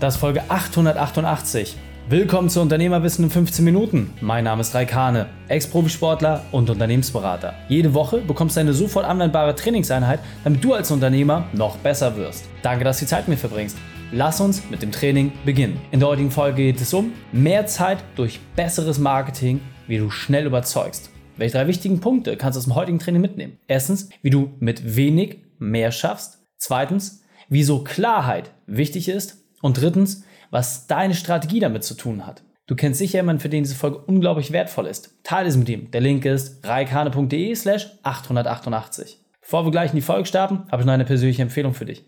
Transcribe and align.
Das 0.00 0.14
ist 0.14 0.20
Folge 0.20 0.48
888. 0.48 1.76
Willkommen 2.08 2.48
zu 2.48 2.60
Unternehmerwissen 2.60 3.24
in 3.24 3.30
15 3.30 3.64
Minuten. 3.64 4.14
Mein 4.20 4.44
Name 4.44 4.60
ist 4.60 4.72
Raikane, 4.72 5.26
Ex-Profisportler 5.48 6.44
und 6.52 6.70
Unternehmensberater. 6.70 7.54
Jede 7.68 7.94
Woche 7.94 8.18
bekommst 8.18 8.54
du 8.54 8.60
eine 8.60 8.74
sofort 8.74 9.04
anwendbare 9.04 9.56
Trainingseinheit, 9.56 10.20
damit 10.44 10.62
du 10.62 10.72
als 10.72 10.92
Unternehmer 10.92 11.48
noch 11.52 11.78
besser 11.78 12.16
wirst. 12.16 12.44
Danke, 12.62 12.84
dass 12.84 12.98
du 12.98 13.06
die 13.06 13.08
Zeit 13.08 13.26
mit 13.26 13.38
mir 13.38 13.40
verbringst. 13.40 13.76
Lass 14.12 14.40
uns 14.40 14.70
mit 14.70 14.82
dem 14.82 14.92
Training 14.92 15.32
beginnen. 15.44 15.80
In 15.90 15.98
der 15.98 16.08
heutigen 16.08 16.30
Folge 16.30 16.62
geht 16.62 16.80
es 16.80 16.94
um 16.94 17.12
mehr 17.32 17.66
Zeit 17.66 17.98
durch 18.14 18.38
besseres 18.54 19.00
Marketing, 19.00 19.60
wie 19.88 19.98
du 19.98 20.10
schnell 20.10 20.46
überzeugst. 20.46 21.10
Welche 21.36 21.58
drei 21.58 21.66
wichtigen 21.66 21.98
Punkte 21.98 22.36
kannst 22.36 22.54
du 22.54 22.60
aus 22.60 22.66
dem 22.66 22.76
heutigen 22.76 23.00
Training 23.00 23.20
mitnehmen? 23.20 23.58
Erstens, 23.66 24.10
wie 24.22 24.30
du 24.30 24.52
mit 24.60 24.94
wenig 24.94 25.38
mehr 25.58 25.90
schaffst. 25.90 26.38
Zweitens, 26.56 27.24
wieso 27.48 27.82
Klarheit 27.82 28.52
wichtig 28.66 29.08
ist. 29.08 29.47
Und 29.62 29.80
drittens, 29.80 30.24
was 30.50 30.86
deine 30.86 31.14
Strategie 31.14 31.60
damit 31.60 31.84
zu 31.84 31.94
tun 31.94 32.26
hat. 32.26 32.42
Du 32.66 32.76
kennst 32.76 32.98
sicher 32.98 33.18
jemanden, 33.18 33.40
für 33.40 33.48
den 33.48 33.64
diese 33.64 33.74
Folge 33.74 33.98
unglaublich 33.98 34.52
wertvoll 34.52 34.86
ist. 34.86 35.18
Teile 35.22 35.48
es 35.48 35.56
mit 35.56 35.68
ihm. 35.68 35.90
Der 35.90 36.02
Link 36.02 36.24
ist 36.26 36.66
reikane.de 36.66 37.54
slash 37.54 37.88
888. 38.02 39.18
Bevor 39.40 39.64
wir 39.64 39.70
gleich 39.70 39.90
in 39.90 39.96
die 39.96 40.02
Folge 40.02 40.26
starten, 40.26 40.64
habe 40.70 40.82
ich 40.82 40.86
noch 40.86 40.92
eine 40.92 41.06
persönliche 41.06 41.42
Empfehlung 41.42 41.72
für 41.72 41.86
dich. 41.86 42.04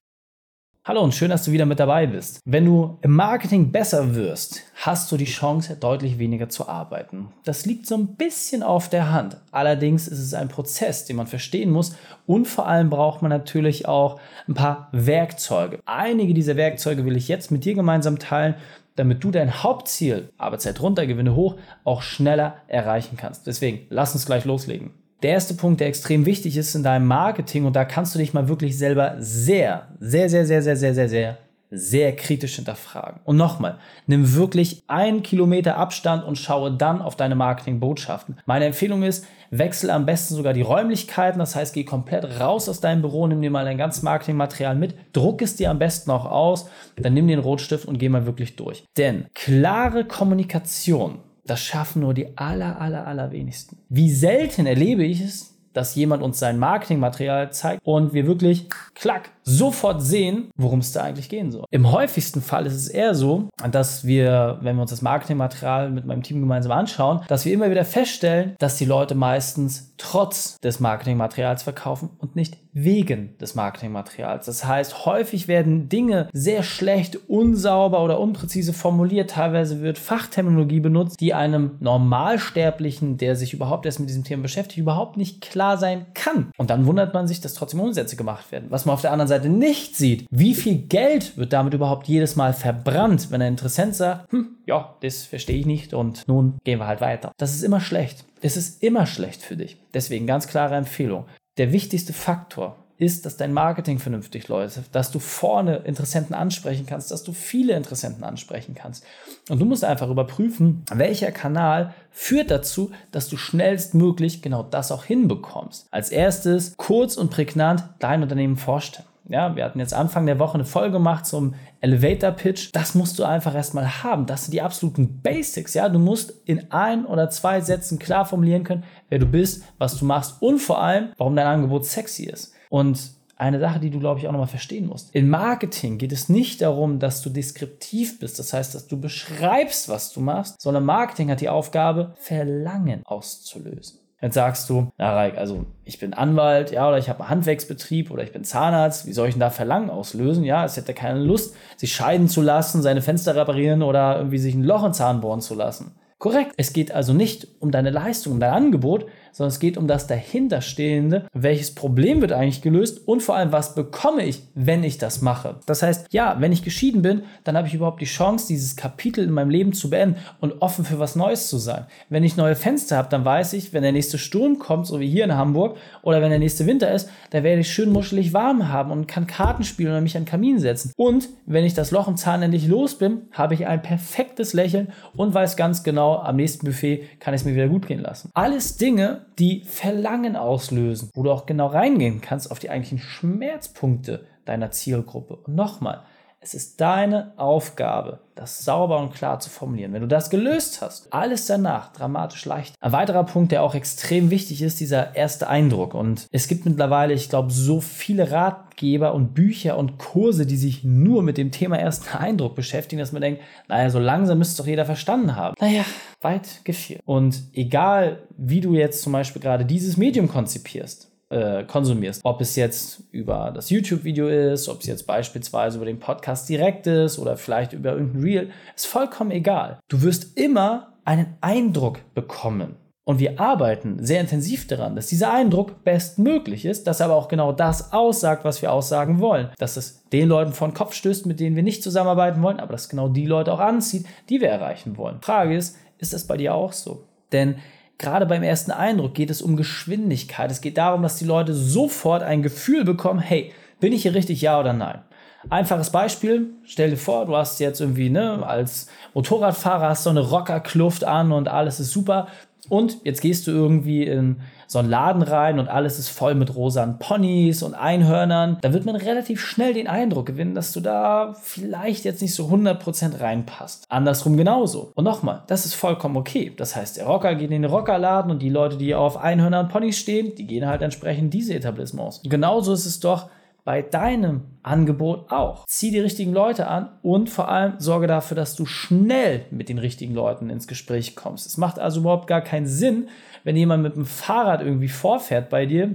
Hallo 0.83 1.02
und 1.02 1.15
schön, 1.15 1.29
dass 1.29 1.45
du 1.45 1.52
wieder 1.52 1.66
mit 1.66 1.79
dabei 1.79 2.07
bist. 2.07 2.41
Wenn 2.47 2.65
du 2.65 2.98
im 3.02 3.12
Marketing 3.12 3.70
besser 3.70 4.15
wirst, 4.15 4.62
hast 4.77 5.12
du 5.12 5.19
die 5.19 5.27
Chance, 5.27 5.77
deutlich 5.77 6.19
weniger 6.19 6.48
zu 6.48 6.69
arbeiten. 6.69 7.29
Das 7.45 7.66
liegt 7.66 7.87
so 7.87 7.95
ein 7.97 8.16
bisschen 8.16 8.62
auf 8.62 8.89
der 8.89 9.12
Hand. 9.12 9.37
Allerdings 9.51 10.09
ist 10.09 10.20
es 10.20 10.33
ein 10.33 10.48
Prozess, 10.48 11.05
den 11.05 11.16
man 11.16 11.27
verstehen 11.27 11.70
muss 11.70 11.97
und 12.27 12.48
vor 12.48 12.66
allem 12.66 12.89
braucht 12.89 13.20
man 13.20 13.29
natürlich 13.29 13.87
auch 13.87 14.19
ein 14.48 14.55
paar 14.55 14.89
Werkzeuge. 14.93 15.80
Einige 15.84 16.33
dieser 16.33 16.56
Werkzeuge 16.56 17.05
will 17.05 17.19
ich 17.19 17.28
jetzt 17.28 17.51
mit 17.51 17.67
dir 17.67 17.75
gemeinsam 17.75 18.19
teilen, 18.19 18.55
damit 18.97 19.23
du 19.23 19.31
dein 19.31 19.62
Hauptziel, 19.62 20.31
Arbeitszeit 20.39 20.81
runter, 20.81 21.06
Gewinne 21.06 21.34
hoch, 21.34 21.56
auch 21.84 22.01
schneller 22.01 22.55
erreichen 22.69 23.19
kannst. 23.19 23.47
Deswegen, 23.47 23.86
lass 23.91 24.14
uns 24.14 24.25
gleich 24.25 24.47
loslegen. 24.47 24.95
Der 25.23 25.33
erste 25.33 25.55
Punkt, 25.55 25.81
der 25.81 25.89
extrem 25.89 26.25
wichtig 26.25 26.57
ist 26.57 26.75
in 26.75 26.83
deinem 26.83 27.07
Marketing, 27.07 27.67
und 27.67 27.77
da 27.77 27.85
kannst 27.85 28.15
du 28.15 28.19
dich 28.19 28.33
mal 28.33 28.49
wirklich 28.49 28.79
selber 28.79 29.17
sehr, 29.19 29.89
sehr, 30.01 30.31
sehr, 30.31 30.47
sehr, 30.47 30.63
sehr, 30.63 30.77
sehr, 30.77 30.95
sehr, 30.95 31.09
sehr, 31.09 31.39
sehr 31.71 32.17
kritisch 32.17 32.57
hinterfragen. 32.57 33.21
Und 33.25 33.37
nochmal, 33.37 33.79
nimm 34.07 34.35
wirklich 34.35 34.83
einen 34.89 35.23
Kilometer 35.23 35.77
Abstand 35.77 36.25
und 36.25 36.39
schaue 36.39 36.73
dann 36.73 37.03
auf 37.03 37.17
deine 37.17 37.35
Marketingbotschaften. 37.35 38.39
Meine 38.47 38.65
Empfehlung 38.65 39.03
ist, 39.03 39.27
wechsle 39.51 39.93
am 39.93 40.07
besten 40.07 40.35
sogar 40.35 40.55
die 40.55 40.63
Räumlichkeiten, 40.63 41.39
das 41.39 41.55
heißt, 41.55 41.75
geh 41.75 41.85
komplett 41.85 42.41
raus 42.41 42.69
aus 42.69 42.81
deinem 42.81 43.03
Büro, 43.03 43.27
nimm 43.27 43.43
dir 43.43 43.51
mal 43.51 43.65
dein 43.65 43.79
ganzes 43.79 44.03
Marketingmaterial 44.03 44.75
mit, 44.75 44.95
druck 45.13 45.43
es 45.43 45.57
dir 45.57 45.71
am 45.71 45.79
besten 45.79 46.11
auch 46.11 46.25
aus, 46.25 46.69
dann 46.97 47.15
nimm 47.15 47.29
den 47.29 47.41
Rotstift 47.41 47.85
und 47.85 47.98
geh 47.98 48.09
mal 48.09 48.27
wirklich 48.27 48.57
durch. 48.57 48.85
Denn 48.97 49.27
klare 49.35 50.07
Kommunikation 50.07 51.19
das 51.51 51.65
schaffen 51.65 52.03
nur 52.03 52.15
die 52.15 52.39
aller, 52.39 52.81
aller, 52.81 53.06
aller 53.09 53.33
wenigsten. 53.33 53.77
Wie 53.89 54.11
selten 54.11 54.67
erlebe 54.67 55.05
ich 55.05 55.20
es, 55.20 55.59
dass 55.73 55.97
jemand 55.97 56.23
uns 56.23 56.39
sein 56.39 56.59
Marketingmaterial 56.59 57.53
zeigt 57.53 57.84
und 57.84 58.12
wir 58.12 58.27
wirklich, 58.27 58.69
klack, 58.95 59.31
sofort 59.51 60.03
sehen, 60.03 60.51
worum 60.56 60.81
es 60.81 60.93
da 60.93 61.03
eigentlich 61.03 61.29
gehen 61.29 61.51
soll. 61.51 61.65
Im 61.70 61.91
häufigsten 61.91 62.41
Fall 62.43 62.67
ist 62.67 62.75
es 62.75 62.89
eher 62.89 63.15
so, 63.15 63.48
dass 63.70 64.05
wir, 64.05 64.59
wenn 64.62 64.77
wir 64.77 64.83
uns 64.83 64.91
das 64.91 65.03
Marketingmaterial 65.03 65.91
mit 65.91 66.07
meinem 66.07 66.23
Team 66.23 66.41
gemeinsam 66.41 66.73
anschauen, 66.73 67.20
dass 67.29 67.45
wir 67.45 67.53
immer 67.53 67.70
wieder 67.70 67.84
feststellen, 67.84 68.55
dass 68.59 68.77
die 68.77 68.84
Leute 68.84 69.15
meistens 69.15 69.95
trotz 69.98 70.59
des 70.61 70.81
Marketingmaterials 70.81 71.62
verkaufen 71.62 72.11
und 72.19 72.37
nicht 72.37 72.57
wegen 72.73 73.37
des 73.39 73.55
Marketingmaterials. 73.55 74.47
Das 74.47 74.65
heißt, 74.65 75.05
häufig 75.05 75.48
werden 75.48 75.89
Dinge 75.89 76.29
sehr 76.33 76.62
schlecht, 76.62 77.19
unsauber 77.29 78.03
oder 78.03 78.20
unpräzise 78.20 78.73
formuliert. 78.73 79.31
Teilweise 79.31 79.81
wird 79.81 79.98
Fachterminologie 79.98 80.81
benutzt, 80.81 81.20
die 81.20 81.35
einem 81.35 81.73
Normalsterblichen, 81.81 83.17
der 83.17 83.35
sich 83.37 83.53
überhaupt 83.53 83.87
erst 83.87 84.01
mit 84.01 84.09
diesem 84.09 84.25
Thema 84.25 84.42
beschäftigt, 84.42 84.79
überhaupt 84.79 85.17
nicht 85.17 85.41
klar 85.41 85.79
sein 85.79 86.07
kann. 86.14 86.53
Und 86.57 86.70
dann 86.70 86.86
wundert 86.86 87.13
man 87.13 87.27
sich, 87.27 87.41
dass 87.41 87.55
trotzdem 87.55 87.80
Umsätze 87.80 88.17
gemacht 88.17 88.53
werden. 88.53 88.67
Was 88.70 88.86
man 88.86 88.95
auf 88.95 89.01
der 89.01 89.13
anderen 89.13 89.29
Seite 89.29 89.39
nicht 89.48 89.96
sieht, 89.96 90.27
wie 90.30 90.55
viel 90.55 90.78
Geld 90.78 91.36
wird 91.36 91.52
damit 91.52 91.74
überhaupt 91.74 92.08
jedes 92.08 92.36
Mal 92.36 92.52
verbrannt, 92.52 93.30
wenn 93.30 93.42
ein 93.42 93.52
Interessent 93.52 93.95
sagt, 93.95 94.30
hm, 94.33 94.56
ja, 94.67 94.96
das 95.01 95.24
verstehe 95.24 95.58
ich 95.58 95.67
nicht 95.67 95.95
und 95.95 96.27
nun 96.28 96.58
gehen 96.64 96.78
wir 96.78 96.86
halt 96.86 97.01
weiter. 97.01 97.33
Das 97.36 97.55
ist 97.55 97.62
immer 97.62 97.80
schlecht. 97.80 98.24
Es 98.42 98.56
ist 98.56 98.83
immer 98.83 99.06
schlecht 99.06 99.42
für 99.42 99.56
dich. 99.56 99.77
Deswegen 99.95 100.27
ganz 100.27 100.46
klare 100.46 100.77
Empfehlung. 100.77 101.27
Der 101.58 101.73
wichtigste 101.73 102.12
Faktor 102.12 102.77
ist, 103.00 103.24
dass 103.24 103.39
dein 103.39 103.55
Marketing 103.55 103.98
vernünftig 103.98 104.48
läuft, 104.48 104.95
dass 104.95 105.11
du 105.11 105.18
vorne 105.18 105.77
Interessenten 105.79 106.34
ansprechen 106.34 106.84
kannst, 106.86 107.11
dass 107.11 107.23
du 107.23 107.33
viele 107.33 107.74
Interessenten 107.74 108.24
ansprechen 108.24 108.74
kannst. 108.74 109.05
Und 109.48 109.58
du 109.58 109.64
musst 109.64 109.84
einfach 109.84 110.11
überprüfen, 110.11 110.84
welcher 110.92 111.33
Kanal 111.33 111.95
führt 112.11 112.50
dazu, 112.50 112.90
dass 113.11 113.29
du 113.30 113.39
schnellstmöglich 113.39 114.42
genau 114.42 114.62
das 114.62 114.92
auch 114.92 115.05
hinbekommst. 115.05 115.86
Als 115.90 116.11
erstes 116.11 116.74
kurz 116.77 117.17
und 117.17 117.30
prägnant 117.30 117.84
dein 118.00 118.23
Unternehmen 118.23 118.56
vorstellen. 118.56 119.08
Ja, 119.30 119.55
wir 119.55 119.64
hatten 119.64 119.79
jetzt 119.79 119.95
Anfang 119.95 120.27
der 120.27 120.41
Woche 120.41 120.55
eine 120.55 120.64
Folge 120.64 120.95
gemacht 120.95 121.24
zum 121.24 121.55
Elevator 121.80 122.33
Pitch. 122.33 122.70
Das 122.73 122.96
musst 122.96 123.17
du 123.17 123.24
einfach 123.24 123.55
erstmal 123.55 124.02
haben. 124.02 124.27
Das 124.27 124.45
sind 124.45 124.52
die 124.52 124.61
absoluten 124.61 125.23
Basics. 125.23 125.74
Ja, 125.74 125.89
du 125.89 126.01
musst 126.01 126.35
in 126.46 126.73
ein 126.73 127.07
oder 127.07 127.30
zwei 127.30 127.61
Sätzen 127.61 128.00
klar 128.00 128.26
formulieren 128.26 128.64
können, 128.64 128.82
wer 129.08 129.20
du 129.20 129.26
bist, 129.26 129.62
was 129.79 129.96
du 129.96 130.05
machst 130.05 130.43
und 130.43 130.58
vor 130.58 130.82
allem, 130.82 131.11
warum 131.17 131.37
dein 131.37 131.46
Angebot 131.46 131.87
sexy 131.87 132.25
ist. 132.25 132.52
Und 132.70 133.12
eine 133.37 133.61
Sache, 133.61 133.79
die 133.79 133.91
du, 133.91 134.00
glaube 134.00 134.19
ich, 134.19 134.26
auch 134.26 134.32
nochmal 134.32 134.49
verstehen 134.49 134.87
musst. 134.87 135.14
In 135.14 135.31
Marketing 135.31 135.97
geht 135.97 136.12
es 136.12 136.29
nicht 136.29 136.61
darum, 136.61 136.99
dass 136.99 137.23
du 137.23 137.31
deskriptiv 137.31 138.19
bist, 138.19 138.38
das 138.38 138.52
heißt, 138.52 138.75
dass 138.75 138.87
du 138.87 139.00
beschreibst, 139.00 139.88
was 139.88 140.12
du 140.12 140.20
machst, 140.20 140.61
sondern 140.61 140.85
Marketing 140.85 141.31
hat 141.31 141.41
die 141.41 141.49
Aufgabe, 141.49 142.14
Verlangen 142.19 143.02
auszulösen. 143.06 144.00
Jetzt 144.23 144.35
sagst 144.35 144.69
du, 144.69 144.93
na 144.99 145.14
Reik, 145.14 145.38
also 145.38 145.64
ich 145.85 145.99
bin 145.99 146.12
Anwalt, 146.12 146.73
ja, 146.73 146.87
oder 146.87 146.99
ich 146.99 147.08
habe 147.08 147.20
einen 147.20 147.31
Handwerksbetrieb 147.31 148.11
oder 148.11 148.23
ich 148.23 148.32
bin 148.32 148.44
Zahnarzt, 148.44 149.06
wie 149.06 149.12
soll 149.12 149.29
ich 149.29 149.35
denn 149.35 149.41
da 149.41 149.49
Verlangen 149.49 149.88
auslösen? 149.88 150.44
Ja, 150.44 150.64
es 150.64 150.76
hätte 150.76 150.93
keine 150.93 151.20
Lust, 151.20 151.56
sich 151.76 151.94
scheiden 151.94 152.29
zu 152.29 152.43
lassen, 152.43 152.82
seine 152.82 153.00
Fenster 153.00 153.35
reparieren 153.35 153.82
oder 153.82 154.17
irgendwie 154.19 154.38
sich 154.38 154.55
ein 154.55 154.64
Loch 154.64 154.85
in 154.85 154.93
Zahn 154.93 155.23
bohren 155.23 155.41
zu 155.41 155.55
lassen. 155.55 155.94
Korrekt. 156.19 156.53
Es 156.59 156.75
geht 156.75 156.93
also 156.93 157.14
nicht 157.14 157.49
um 157.61 157.70
deine 157.70 157.88
Leistung, 157.88 158.35
um 158.35 158.41
dein 158.41 158.53
Angebot, 158.53 159.06
sondern 159.32 159.50
es 159.50 159.61
geht 159.61 159.76
um 159.76 159.87
das 159.87 160.06
dahinterstehende, 160.06 161.26
welches 161.32 161.75
Problem 161.75 162.20
wird 162.20 162.32
eigentlich 162.32 162.62
gelöst 162.62 163.06
und 163.06 163.23
vor 163.23 163.37
allem, 163.37 163.52
was 163.52 163.75
bekomme 163.75 164.25
ich, 164.25 164.43
wenn 164.55 164.85
ich 164.85 164.99
das 164.99 165.23
mache. 165.23 165.56
Das 165.67 165.82
heißt, 165.82 166.06
ja, 166.11 166.37
wenn 166.41 166.52
ich 166.52 166.62
geschieden 166.62 167.02
bin, 167.02 167.23
dann 167.44 167.56
habe 167.56 167.69
ich 167.69 167.75
überhaupt 167.75 168.00
die 168.00 168.06
Chance, 168.06 168.49
dieses 168.49 168.76
Kapitel 168.76 169.25
in 169.25 169.31
meinem 169.31 169.50
Leben 169.50 169.73
zu 169.73 169.91
beenden 169.91 170.17
und 170.41 170.61
offen 170.61 170.85
für 170.85 170.99
was 170.99 171.17
Neues 171.17 171.49
zu 171.49 171.58
sein. 171.58 171.87
Wenn 172.08 172.25
ich 172.25 172.37
neue 172.37 172.56
Fenster 172.56 172.96
habe, 172.96 173.08
dann 173.08 173.25
weiß 173.25 173.52
ich, 173.55 173.73
wenn 173.73 173.82
der 173.82 173.93
nächste 173.93 174.19
Sturm 174.19 174.58
kommt, 174.58 174.87
so 174.87 175.00
wie 175.00 175.08
hier 175.08 175.25
in 175.25 175.35
Hamburg, 175.35 175.76
oder 176.02 176.20
wenn 176.23 176.31
der 176.31 176.38
nächste 176.38 176.67
Winter 176.67 176.93
ist, 176.93 177.08
da 177.31 177.43
werde 177.43 177.61
ich 177.61 177.73
schön 177.73 177.91
muschelig 177.91 178.32
warm 178.32 178.69
haben 178.69 178.91
und 178.91 179.06
kann 179.06 179.26
Karten 179.26 179.64
spielen 179.64 179.91
oder 179.91 180.00
mich 180.00 180.17
an 180.17 180.25
den 180.25 180.29
Kamin 180.29 180.58
setzen. 180.58 180.93
Und 180.97 181.29
wenn 181.47 181.64
ich 181.64 181.75
das 181.75 181.91
Loch 181.91 182.08
im 182.08 182.17
Zahn 182.17 182.43
endlich 182.43 182.67
los 182.67 182.97
bin, 182.97 183.23
habe 183.32 183.55
ich 183.55 183.67
ein 183.67 183.82
perfektes 183.82 184.52
Lächeln 184.52 184.88
und 185.17 185.35
weiß 185.35 185.56
ganz 185.56 185.82
genau, 185.82 186.17
am 186.19 186.37
nächsten 186.37 186.67
Buffet 186.67 187.05
kann 187.19 187.35
ich 187.35 187.43
es 187.43 187.44
mir 187.44 187.55
wieder 187.55 187.69
gut 187.69 187.87
gehen 187.87 188.00
lassen. 188.00 188.31
Alles 188.35 188.76
Dinge, 188.76 189.19
die 189.38 189.64
Verlangen 189.64 190.37
auslösen, 190.37 191.11
wo 191.14 191.23
du 191.23 191.31
auch 191.31 191.47
genau 191.47 191.67
reingehen 191.67 192.20
kannst 192.20 192.50
auf 192.50 192.58
die 192.58 192.70
eigentlichen 192.70 192.99
Schmerzpunkte 192.99 194.26
deiner 194.44 194.70
Zielgruppe. 194.70 195.37
Und 195.37 195.55
nochmal, 195.55 196.03
es 196.43 196.55
ist 196.55 196.81
deine 196.81 197.35
Aufgabe, 197.37 198.20
das 198.35 198.64
sauber 198.64 198.99
und 198.99 199.12
klar 199.12 199.41
zu 199.41 199.50
formulieren. 199.50 199.93
Wenn 199.93 200.00
du 200.00 200.09
das 200.09 200.31
gelöst 200.31 200.81
hast, 200.81 201.12
alles 201.12 201.44
danach 201.44 201.93
dramatisch 201.93 202.47
leicht. 202.47 202.75
Ein 202.81 202.93
weiterer 202.93 203.25
Punkt, 203.25 203.53
der 203.53 203.62
auch 203.62 203.75
extrem 203.75 204.31
wichtig 204.31 204.62
ist, 204.62 204.81
dieser 204.81 205.14
erste 205.14 205.49
Eindruck. 205.49 205.93
Und 205.93 206.26
es 206.32 206.49
gibt 206.49 206.64
mittlerweile, 206.64 207.12
ich 207.12 207.29
glaube, 207.29 207.50
so 207.50 207.82
viele 207.82 208.31
Ratgeber 208.31 209.12
und 209.12 209.35
Bücher 209.35 209.76
und 209.76 209.99
Kurse, 209.99 210.47
die 210.47 210.56
sich 210.56 210.82
nur 210.82 211.23
mit 211.23 211.37
dem 211.37 211.50
Thema 211.50 211.76
ersten 211.76 212.17
Eindruck 212.17 212.55
beschäftigen, 212.55 213.00
dass 213.00 213.12
man 213.12 213.21
denkt, 213.21 213.43
naja, 213.69 213.91
so 213.91 213.99
langsam 213.99 214.39
müsste 214.39 214.62
doch 214.62 214.67
jeder 214.67 214.87
verstanden 214.87 215.37
haben. 215.37 215.55
Naja, 215.61 215.85
weit 216.20 216.64
gefehlt. 216.64 217.00
Und 217.05 217.43
egal, 217.52 218.22
wie 218.37 218.61
du 218.61 218.75
jetzt 218.75 219.02
zum 219.02 219.12
Beispiel 219.12 219.40
gerade 219.40 219.64
dieses 219.64 219.96
Medium 219.96 220.28
konzipierst, 220.28 221.11
äh, 221.31 221.64
konsumierst. 221.64 222.20
Ob 222.25 222.40
es 222.40 222.56
jetzt 222.56 223.05
über 223.12 223.52
das 223.55 223.70
YouTube-Video 223.70 224.28
ist, 224.28 224.69
ob 224.69 224.81
es 224.81 224.87
jetzt 224.87 225.06
beispielsweise 225.06 225.76
über 225.76 225.87
den 225.87 226.00
Podcast 226.00 226.49
direkt 226.49 226.87
ist 226.87 227.19
oder 227.19 227.37
vielleicht 227.37 227.72
über 227.72 227.93
irgendein 227.93 228.22
Reel, 228.22 228.50
ist 228.75 228.87
vollkommen 228.87 229.31
egal. 229.31 229.78
Du 229.88 230.02
wirst 230.02 230.37
immer 230.37 230.94
einen 231.05 231.37
Eindruck 231.40 232.00
bekommen. 232.14 232.76
Und 233.05 233.19
wir 233.19 233.40
arbeiten 233.40 234.05
sehr 234.05 234.20
intensiv 234.20 234.69
daran, 234.69 234.94
dass 234.94 235.08
dieser 235.08 235.32
Eindruck 235.32 235.82
bestmöglich 235.82 236.64
ist, 236.64 236.87
dass 236.87 237.00
aber 237.00 237.17
auch 237.17 237.28
genau 237.28 237.50
das 237.50 237.93
aussagt, 237.93 238.44
was 238.44 238.62
wir 238.62 238.72
aussagen 238.72 239.19
wollen. 239.19 239.49
Dass 239.58 239.76
es 239.76 240.08
den 240.11 240.28
Leuten 240.28 240.52
vor 240.52 240.69
den 240.69 240.75
Kopf 240.75 240.94
stößt, 240.94 241.26
mit 241.26 241.40
denen 241.40 241.56
wir 241.56 241.62
nicht 241.62 241.82
zusammenarbeiten 241.82 242.43
wollen, 242.43 242.61
aber 242.61 242.72
dass 242.72 242.88
genau 242.88 243.08
die 243.08 243.26
Leute 243.26 243.52
auch 243.52 243.58
anzieht, 243.58 244.06
die 244.28 244.40
wir 244.40 244.49
erreichen 244.49 244.96
wollen. 244.96 245.19
Frage 245.22 245.56
ist, 245.56 245.76
ist 246.00 246.12
das 246.12 246.26
bei 246.26 246.37
dir 246.37 246.55
auch 246.55 246.73
so? 246.73 247.05
Denn 247.32 247.56
gerade 247.99 248.26
beim 248.26 248.43
ersten 248.43 248.70
Eindruck 248.70 249.14
geht 249.14 249.31
es 249.31 249.43
um 249.43 249.56
Geschwindigkeit. 249.56 250.50
Es 250.50 250.61
geht 250.61 250.79
darum, 250.79 251.02
dass 251.02 251.19
die 251.19 251.25
Leute 251.25 251.55
sofort 251.55 252.23
ein 252.23 252.43
Gefühl 252.43 252.85
bekommen, 252.85 253.20
hey, 253.20 253.52
bin 253.79 253.93
ich 253.93 254.02
hier 254.02 254.14
richtig, 254.14 254.41
ja 254.41 254.58
oder 254.58 254.73
nein? 254.73 255.00
Einfaches 255.49 255.91
Beispiel, 255.91 256.50
stell 256.64 256.91
dir 256.91 256.99
vor, 256.99 257.25
du 257.25 257.35
hast 257.35 257.61
jetzt 257.61 257.81
irgendwie, 257.81 258.11
ne, 258.11 258.47
als 258.47 258.88
Motorradfahrer 259.14 259.88
hast 259.88 260.05
du 260.05 260.11
eine 260.11 260.20
Rockerkluft 260.20 261.05
an 261.05 261.32
und 261.32 261.49
alles 261.49 261.81
ist 261.81 261.93
super. 261.93 262.29
Und 262.70 262.99
jetzt 263.05 263.20
gehst 263.20 263.46
du 263.46 263.50
irgendwie 263.50 264.05
in 264.05 264.37
so 264.69 264.78
einen 264.78 264.88
Laden 264.88 265.22
rein 265.22 265.58
und 265.58 265.69
alles 265.69 265.99
ist 265.99 266.08
voll 266.08 266.37
mit 266.37 266.55
rosanen 266.55 267.00
Ponys 267.00 267.64
und 267.64 267.75
Einhörnern. 267.75 268.58
Da 268.62 268.72
wird 268.72 268.87
man 268.87 268.94
relativ 268.94 269.40
schnell 269.40 269.75
den 269.75 269.88
Eindruck 269.88 270.26
gewinnen, 270.26 270.55
dass 270.55 270.72
du 270.72 270.81
da 270.81 271.34
vielleicht 271.43 272.05
jetzt 272.05 272.22
nicht 272.22 272.34
so 272.34 272.46
100% 272.46 273.20
reinpasst. 273.20 273.84
Andersrum 273.88 274.37
genauso. 274.37 274.93
Und 274.94 275.05
nochmal, 275.05 275.43
das 275.49 275.67
ist 275.67 275.75
vollkommen 275.75 276.17
okay. 276.17 276.52
Das 276.56 276.76
heißt, 276.76 276.99
der 276.99 277.06
Rocker 277.06 277.34
geht 277.34 277.50
in 277.50 277.62
den 277.62 277.70
Rockerladen 277.70 278.31
und 278.31 278.40
die 278.40 278.49
Leute, 278.49 278.76
die 278.76 278.94
auf 278.94 279.17
Einhörner 279.17 279.58
und 279.58 279.70
Ponys 279.70 279.99
stehen, 279.99 280.37
die 280.37 280.46
gehen 280.46 280.67
halt 280.67 280.82
entsprechend 280.82 281.34
diese 281.34 281.55
Etablissements. 281.55 282.19
Und 282.19 282.31
genauso 282.31 282.72
ist 282.72 282.87
es 282.87 283.00
doch 283.00 283.28
bei 283.70 283.82
deinem 283.82 284.49
Angebot 284.64 285.31
auch. 285.31 285.64
Zieh 285.64 285.93
die 285.93 286.00
richtigen 286.00 286.32
Leute 286.32 286.67
an 286.67 286.88
und 287.02 287.31
vor 287.31 287.49
allem 287.49 287.75
sorge 287.78 288.08
dafür, 288.08 288.34
dass 288.34 288.56
du 288.56 288.67
schnell 288.67 289.44
mit 289.52 289.69
den 289.69 289.78
richtigen 289.78 290.12
Leuten 290.12 290.50
ins 290.50 290.67
Gespräch 290.67 291.14
kommst. 291.14 291.46
Es 291.46 291.56
macht 291.56 291.78
also 291.78 292.00
überhaupt 292.00 292.26
gar 292.26 292.40
keinen 292.40 292.67
Sinn, 292.67 293.08
wenn 293.44 293.55
jemand 293.55 293.84
mit 293.84 293.94
dem 293.94 294.06
Fahrrad 294.06 294.61
irgendwie 294.61 294.88
vorfährt 294.88 295.50
bei 295.50 295.67
dir, 295.67 295.94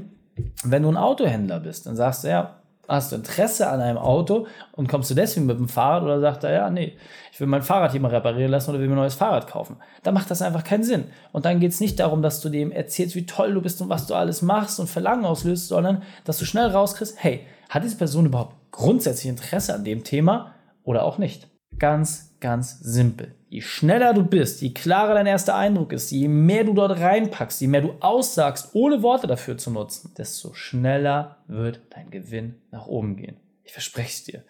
wenn 0.64 0.84
du 0.84 0.90
ein 0.90 0.96
Autohändler 0.96 1.60
bist. 1.60 1.86
Dann 1.86 1.98
sagst 1.98 2.24
du, 2.24 2.30
ja, 2.30 2.56
hast 2.88 3.12
du 3.12 3.18
Interesse 3.18 3.68
an 3.68 3.82
einem 3.82 3.98
Auto 3.98 4.48
und 4.72 4.88
kommst 4.88 5.10
du 5.12 5.14
deswegen 5.14 5.46
mit 5.46 5.60
dem 5.60 5.68
Fahrrad 5.68 6.04
oder 6.04 6.22
sagt 6.22 6.46
er, 6.46 6.54
ja, 6.54 6.70
nee, 6.70 6.94
ich 7.34 7.42
will 7.42 7.48
mein 7.48 7.62
Fahrrad 7.62 7.92
hier 7.92 8.00
mal 8.00 8.08
reparieren 8.08 8.52
lassen 8.52 8.70
oder 8.70 8.80
will 8.80 8.88
mir 8.88 8.94
ein 8.94 9.00
neues 9.00 9.16
Fahrrad 9.16 9.48
kaufen. 9.48 9.76
Da 10.02 10.14
macht 10.14 10.32
das 10.32 10.42
einfach 10.42 10.64
keinen 10.64 10.86
Sinn. 10.86 11.06
Und 11.34 11.44
dann 11.44 11.60
geht 11.60 11.72
es 11.72 11.82
nicht 11.82 12.00
darum, 12.00 12.22
dass 12.22 12.40
du 12.40 12.48
dem 12.48 12.72
erzählst, 12.72 13.18
wie 13.18 13.26
toll 13.26 13.54
du 13.54 13.62
bist 13.62 13.82
und 13.82 13.90
was 13.90 14.08
du 14.08 14.14
alles 14.14 14.42
machst 14.42 14.80
und 14.80 14.90
Verlangen 14.90 15.26
auslöst, 15.26 15.68
sondern 15.68 16.04
dass 16.24 16.38
du 16.38 16.46
schnell 16.46 16.68
rauskriegst, 16.68 17.18
hey, 17.18 17.46
hat 17.70 17.84
diese 17.84 17.98
Person 17.98 18.26
überhaupt 18.26 18.56
grundsätzlich 18.72 19.30
Interesse 19.30 19.74
an 19.74 19.84
dem 19.84 20.04
Thema 20.04 20.54
oder 20.84 21.04
auch 21.04 21.18
nicht? 21.18 21.48
Ganz, 21.78 22.36
ganz 22.40 22.80
simpel. 22.80 23.36
Je 23.50 23.62
schneller 23.62 24.14
du 24.14 24.24
bist, 24.24 24.62
je 24.62 24.72
klarer 24.72 25.14
dein 25.14 25.26
erster 25.26 25.56
Eindruck 25.56 25.94
ist, 25.94 26.12
je 26.12 26.28
mehr 26.28 26.64
du 26.64 26.74
dort 26.74 27.00
reinpackst, 27.00 27.62
je 27.62 27.68
mehr 27.68 27.82
du 27.82 27.94
aussagst, 28.00 28.70
ohne 28.74 29.02
Worte 29.02 29.28
dafür 29.28 29.58
zu 29.58 29.72
nutzen, 29.72 30.14
desto 30.18 30.54
schneller 30.54 31.38
wird 31.48 31.82
dein 31.90 32.10
Gewinn 32.10 32.56
nach 32.72 32.88
oben 32.88 33.16
gehen. 33.16 33.38
Ich 33.64 33.74
verspreche 33.74 34.10
es 34.10 34.24
dir. 34.24 34.44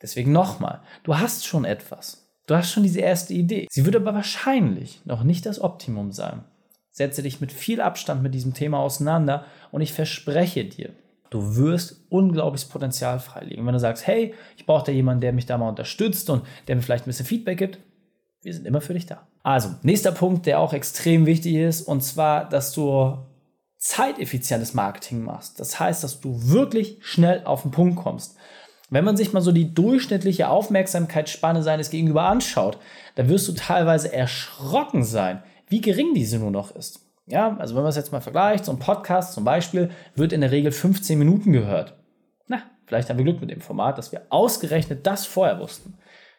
Deswegen 0.00 0.32
nochmal, 0.32 0.82
du 1.02 1.18
hast 1.18 1.46
schon 1.46 1.64
etwas. 1.64 2.28
Du 2.46 2.54
hast 2.54 2.72
schon 2.72 2.82
diese 2.82 3.00
erste 3.00 3.34
Idee. 3.34 3.66
Sie 3.70 3.84
wird 3.84 3.96
aber 3.96 4.14
wahrscheinlich 4.14 5.04
noch 5.04 5.22
nicht 5.22 5.44
das 5.44 5.60
Optimum 5.60 6.12
sein. 6.12 6.44
Setze 6.90 7.22
dich 7.22 7.40
mit 7.40 7.52
viel 7.52 7.80
Abstand 7.80 8.22
mit 8.22 8.34
diesem 8.34 8.54
Thema 8.54 8.78
auseinander 8.78 9.44
und 9.70 9.82
ich 9.82 9.92
verspreche 9.92 10.64
dir, 10.64 10.90
Du 11.30 11.56
wirst 11.56 12.04
unglaubliches 12.08 12.68
Potenzial 12.68 13.20
freilegen. 13.20 13.66
Wenn 13.66 13.74
du 13.74 13.80
sagst, 13.80 14.06
hey, 14.06 14.34
ich 14.56 14.66
brauche 14.66 14.86
da 14.86 14.92
jemanden, 14.92 15.20
der 15.20 15.32
mich 15.32 15.46
da 15.46 15.58
mal 15.58 15.68
unterstützt 15.68 16.30
und 16.30 16.44
der 16.66 16.76
mir 16.76 16.82
vielleicht 16.82 17.04
ein 17.04 17.10
bisschen 17.10 17.26
Feedback 17.26 17.58
gibt, 17.58 17.78
wir 18.42 18.54
sind 18.54 18.66
immer 18.66 18.80
für 18.80 18.94
dich 18.94 19.06
da. 19.06 19.26
Also, 19.42 19.70
nächster 19.82 20.12
Punkt, 20.12 20.46
der 20.46 20.60
auch 20.60 20.72
extrem 20.72 21.26
wichtig 21.26 21.54
ist, 21.54 21.82
und 21.82 22.02
zwar, 22.02 22.48
dass 22.48 22.72
du 22.72 23.18
zeiteffizientes 23.76 24.74
Marketing 24.74 25.22
machst. 25.22 25.60
Das 25.60 25.78
heißt, 25.78 26.02
dass 26.02 26.20
du 26.20 26.50
wirklich 26.50 26.98
schnell 27.00 27.44
auf 27.44 27.62
den 27.62 27.70
Punkt 27.70 27.96
kommst. 27.96 28.36
Wenn 28.90 29.04
man 29.04 29.16
sich 29.16 29.32
mal 29.32 29.40
so 29.40 29.52
die 29.52 29.74
durchschnittliche 29.74 30.48
Aufmerksamkeitsspanne 30.48 31.62
seines 31.62 31.90
Gegenüber 31.90 32.22
anschaut, 32.22 32.78
dann 33.14 33.28
wirst 33.28 33.46
du 33.48 33.52
teilweise 33.52 34.12
erschrocken 34.12 35.04
sein, 35.04 35.42
wie 35.68 35.80
gering 35.80 36.14
diese 36.14 36.38
nur 36.38 36.50
noch 36.50 36.74
ist. 36.74 37.07
Ja, 37.28 37.56
also 37.58 37.74
wenn 37.74 37.82
man 37.82 37.90
es 37.90 37.96
jetzt 37.96 38.10
mal 38.10 38.20
vergleicht, 38.20 38.64
so 38.64 38.72
ein 38.72 38.78
Podcast 38.78 39.34
zum 39.34 39.44
Beispiel 39.44 39.90
wird 40.14 40.32
in 40.32 40.40
der 40.40 40.50
Regel 40.50 40.72
15 40.72 41.18
Minuten 41.18 41.52
gehört. 41.52 41.94
Na, 42.46 42.62
vielleicht 42.86 43.10
haben 43.10 43.18
wir 43.18 43.24
Glück 43.24 43.40
mit 43.40 43.50
dem 43.50 43.60
Format, 43.60 43.98
dass 43.98 44.12
wir 44.12 44.22
ausgerechnet 44.30 45.06
das 45.06 45.26
vorher 45.26 45.60
wussten. 45.60 45.94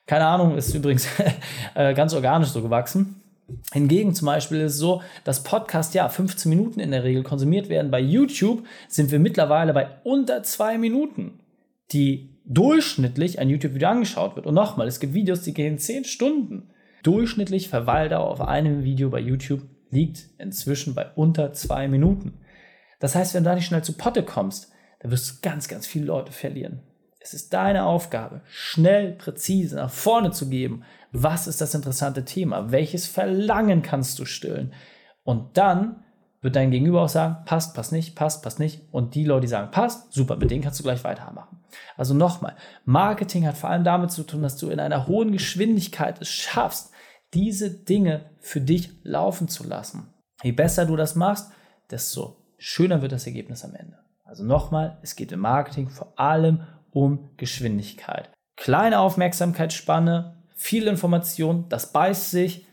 Keine 0.08 0.26
Ahnung, 0.26 0.58
ist 0.58 0.74
übrigens 0.74 1.08
äh, 1.76 1.94
ganz 1.94 2.14
organisch 2.16 2.50
so 2.50 2.64
gewachsen. 2.64 3.22
Hingegen 3.72 4.16
zum 4.16 4.26
Beispiel 4.26 4.62
ist 4.62 4.74
es 4.74 4.80
so, 4.80 5.02
dass 5.24 5.44
Podcasts 5.44 5.94
ja 5.94 6.10
15 6.10 6.50
Minuten 6.50 6.80
in 6.80 6.92
der 6.92 7.04
Regel 7.04 7.24
konsumiert 7.24 7.70
werden. 7.70 7.92
Bei 7.92 8.00
YouTube 8.00 8.66
sind 8.88 9.12
wir 9.12 9.20
mittlerweile 9.20 9.74
bei 9.74 9.90
unter 10.04 10.42
zwei 10.44 10.78
Minuten, 10.78 11.40
die 11.92 12.36
durchschnittlich 12.46 13.40
ein 13.40 13.50
YouTube-Video 13.50 13.90
angeschaut 13.90 14.36
wird. 14.36 14.48
Und 14.48 14.56
nochmal, 14.56 14.88
es 14.88 15.00
gibt 15.00 15.14
Videos, 15.14 15.42
die 15.42 15.54
gehen 15.54 15.78
10 15.78 16.06
Stunden. 16.06 16.70
Durchschnittlich 17.04 17.70
Verweildauer 17.70 18.30
auf 18.30 18.42
einem 18.42 18.84
Video 18.84 19.10
bei 19.10 19.20
YouTube 19.20 19.62
liegt 19.90 20.26
inzwischen 20.38 20.96
bei 20.96 21.12
unter 21.16 21.54
zwei 21.54 21.88
Minuten. 21.88 22.40
Das 23.00 23.16
heißt, 23.16 23.34
wenn 23.34 23.44
du 23.44 23.50
da 23.50 23.56
nicht 23.56 23.66
schnell 23.66 23.84
zu 23.84 23.94
Potte 23.94 24.24
kommst, 24.24 24.72
dann 25.00 25.12
wirst 25.12 25.30
du 25.30 25.34
ganz, 25.42 25.68
ganz 25.68 25.88
viele 25.88 26.06
Leute 26.06 26.32
verlieren. 26.32 26.82
Es 27.22 27.34
ist 27.34 27.54
deine 27.54 27.86
Aufgabe, 27.86 28.42
schnell, 28.50 29.14
präzise 29.14 29.76
nach 29.76 29.92
vorne 29.92 30.32
zu 30.32 30.50
geben. 30.50 30.84
Was 31.12 31.48
ist 31.48 31.60
das 31.60 31.76
interessante 31.76 32.24
Thema? 32.24 32.72
Welches 32.72 33.08
Verlangen 33.08 33.82
kannst 33.82 34.20
du 34.20 34.26
stillen? 34.26 34.74
Und 35.24 35.58
dann 35.58 36.04
wird 36.42 36.56
dein 36.56 36.72
Gegenüber 36.72 37.02
auch 37.02 37.10
sagen, 37.10 37.44
passt, 37.46 37.76
passt 37.76 37.92
nicht, 37.92 38.16
passt, 38.16 38.42
passt 38.42 38.60
nicht. 38.60 38.82
Und 38.92 39.16
die 39.16 39.26
Leute, 39.26 39.42
die 39.42 39.48
sagen, 39.48 39.72
passt, 39.72 40.14
super, 40.14 40.38
mit 40.38 40.50
denen 40.50 40.64
kannst 40.64 40.80
du 40.80 40.84
gleich 40.84 41.04
weitermachen. 41.04 41.60
Also 41.98 42.14
nochmal, 42.14 42.56
Marketing 42.86 43.46
hat 43.46 43.58
vor 43.58 43.70
allem 43.70 43.84
damit 43.84 44.12
zu 44.12 44.24
tun, 44.24 44.42
dass 44.42 44.56
du 44.56 44.70
in 44.70 44.80
einer 44.80 45.08
hohen 45.08 45.34
Geschwindigkeit 45.34 46.22
es 46.22 46.30
schaffst, 46.30 46.92
diese 47.34 47.70
Dinge 47.70 48.30
für 48.40 48.62
dich 48.62 48.92
laufen 49.04 49.48
zu 49.48 49.66
lassen. 49.66 50.14
Je 50.44 50.52
besser 50.52 50.86
du 50.86 50.96
das 50.96 51.16
machst, 51.16 51.52
desto 51.92 52.38
schöner 52.58 53.02
wird 53.02 53.12
das 53.12 53.26
Ergebnis 53.26 53.64
am 53.64 53.76
Ende. 53.76 53.98
Also 54.24 54.44
nochmal, 54.44 55.00
es 55.02 55.16
geht 55.16 55.32
im 55.32 55.40
Marketing 55.40 55.90
vor 55.90 56.14
allem 56.18 56.62
um 56.92 57.32
Geschwindigkeit. 57.38 58.30
Kleine 58.56 59.00
Aufmerksamkeitsspanne, 59.00 60.44
viel 60.56 60.88
Information, 60.88 61.66
das 61.70 61.92
beißt 61.92 62.32
sich. 62.32 62.66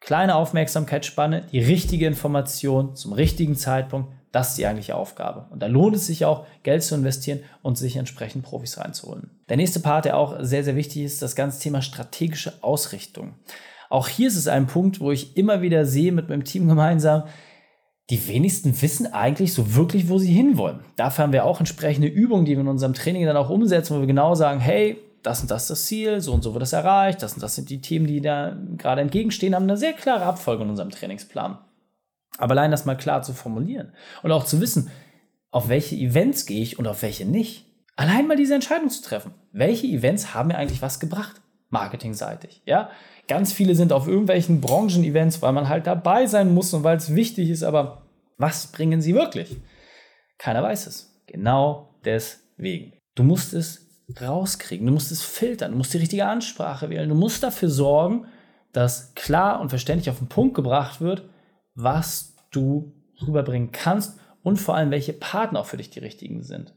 Kleine 0.00 0.34
Aufmerksamkeitsspanne, 0.36 1.46
die 1.52 1.60
richtige 1.60 2.06
Information 2.06 2.96
zum 2.96 3.12
richtigen 3.12 3.56
Zeitpunkt, 3.56 4.12
das 4.32 4.50
ist 4.50 4.58
die 4.58 4.66
eigentliche 4.66 4.94
Aufgabe. 4.96 5.46
Und 5.50 5.60
da 5.60 5.66
lohnt 5.66 5.96
es 5.96 6.06
sich 6.06 6.24
auch, 6.24 6.46
Geld 6.62 6.82
zu 6.82 6.94
investieren 6.94 7.40
und 7.62 7.78
sich 7.78 7.96
entsprechend 7.96 8.44
Profis 8.44 8.78
reinzuholen. 8.78 9.30
Der 9.48 9.56
nächste 9.56 9.80
Part, 9.80 10.04
der 10.04 10.18
auch 10.18 10.36
sehr, 10.40 10.62
sehr 10.62 10.76
wichtig 10.76 11.02
ist, 11.04 11.22
das 11.22 11.36
ganze 11.36 11.60
Thema 11.60 11.80
strategische 11.80 12.62
Ausrichtung. 12.62 13.34
Auch 13.88 14.08
hier 14.08 14.28
ist 14.28 14.36
es 14.36 14.48
ein 14.48 14.66
Punkt, 14.66 15.00
wo 15.00 15.12
ich 15.12 15.36
immer 15.36 15.62
wieder 15.62 15.84
sehe 15.84 16.12
mit 16.12 16.28
meinem 16.28 16.44
Team 16.44 16.68
gemeinsam, 16.68 17.24
die 18.10 18.28
wenigsten 18.28 18.80
wissen 18.80 19.12
eigentlich 19.12 19.52
so 19.52 19.74
wirklich, 19.74 20.08
wo 20.08 20.18
sie 20.18 20.32
hinwollen. 20.32 20.80
Dafür 20.94 21.24
haben 21.24 21.32
wir 21.32 21.44
auch 21.44 21.58
entsprechende 21.58 22.06
Übungen, 22.06 22.44
die 22.44 22.52
wir 22.52 22.60
in 22.60 22.68
unserem 22.68 22.94
Training 22.94 23.26
dann 23.26 23.36
auch 23.36 23.50
umsetzen, 23.50 23.96
wo 23.96 24.00
wir 24.00 24.06
genau 24.06 24.34
sagen, 24.34 24.60
hey, 24.60 24.98
das 25.22 25.40
und 25.40 25.50
das 25.50 25.62
ist 25.62 25.70
das 25.70 25.86
Ziel, 25.86 26.20
so 26.20 26.32
und 26.32 26.42
so 26.42 26.54
wird 26.54 26.62
das 26.62 26.72
erreicht, 26.72 27.20
das 27.20 27.34
und 27.34 27.42
das 27.42 27.56
sind 27.56 27.68
die 27.68 27.80
Themen, 27.80 28.06
die 28.06 28.20
da 28.20 28.56
gerade 28.76 29.00
entgegenstehen, 29.00 29.56
haben 29.56 29.64
eine 29.64 29.76
sehr 29.76 29.92
klare 29.92 30.24
Abfolge 30.24 30.62
in 30.62 30.70
unserem 30.70 30.90
Trainingsplan. 30.90 31.58
Aber 32.38 32.52
allein 32.52 32.70
das 32.70 32.84
mal 32.84 32.96
klar 32.96 33.22
zu 33.22 33.32
formulieren 33.32 33.92
und 34.22 34.30
auch 34.30 34.44
zu 34.44 34.60
wissen, 34.60 34.90
auf 35.50 35.68
welche 35.68 35.96
Events 35.96 36.46
gehe 36.46 36.62
ich 36.62 36.78
und 36.78 36.86
auf 36.86 37.02
welche 37.02 37.24
nicht. 37.24 37.64
Allein 37.96 38.26
mal 38.26 38.36
diese 38.36 38.54
Entscheidung 38.54 38.90
zu 38.90 39.02
treffen. 39.02 39.32
Welche 39.52 39.86
Events 39.86 40.34
haben 40.34 40.48
mir 40.48 40.58
eigentlich 40.58 40.82
was 40.82 41.00
gebracht? 41.00 41.40
Marketingseitig, 41.70 42.62
ja? 42.64 42.90
Ganz 43.28 43.52
viele 43.52 43.74
sind 43.74 43.92
auf 43.92 44.06
irgendwelchen 44.06 44.60
Branchen-Events, 44.60 45.42
weil 45.42 45.52
man 45.52 45.68
halt 45.68 45.86
dabei 45.86 46.26
sein 46.26 46.54
muss 46.54 46.72
und 46.72 46.84
weil 46.84 46.96
es 46.96 47.14
wichtig 47.14 47.50
ist, 47.50 47.64
aber 47.64 48.06
was 48.38 48.68
bringen 48.68 49.00
sie 49.00 49.14
wirklich? 49.14 49.56
Keiner 50.38 50.62
weiß 50.62 50.86
es. 50.86 51.22
Genau 51.26 51.94
deswegen. 52.04 52.92
Du 53.14 53.24
musst 53.24 53.52
es 53.54 53.86
rauskriegen, 54.20 54.86
du 54.86 54.92
musst 54.92 55.10
es 55.10 55.22
filtern, 55.22 55.72
du 55.72 55.78
musst 55.78 55.92
die 55.92 55.98
richtige 55.98 56.26
Ansprache 56.26 56.90
wählen, 56.90 57.08
du 57.08 57.16
musst 57.16 57.42
dafür 57.42 57.68
sorgen, 57.68 58.26
dass 58.72 59.14
klar 59.14 59.60
und 59.60 59.70
verständlich 59.70 60.10
auf 60.10 60.18
den 60.18 60.28
Punkt 60.28 60.54
gebracht 60.54 61.00
wird, 61.00 61.28
was 61.74 62.34
du 62.52 62.92
rüberbringen 63.26 63.72
kannst 63.72 64.20
und 64.42 64.58
vor 64.58 64.76
allem, 64.76 64.90
welche 64.90 65.12
Partner 65.12 65.60
auch 65.60 65.66
für 65.66 65.78
dich 65.78 65.90
die 65.90 65.98
richtigen 65.98 66.42
sind. 66.42 66.74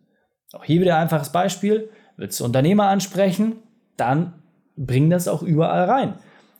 Auch 0.53 0.63
hier 0.63 0.81
wieder 0.81 0.95
ein 0.95 1.03
einfaches 1.03 1.31
Beispiel. 1.31 1.89
Willst 2.17 2.39
du 2.39 2.45
Unternehmer 2.45 2.87
ansprechen, 2.87 3.57
dann 3.97 4.38
bring 4.85 5.09
das 5.09 5.27
auch 5.27 5.43
überall 5.43 5.89
rein. 5.89 6.13